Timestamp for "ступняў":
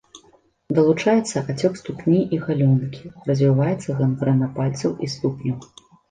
5.17-5.59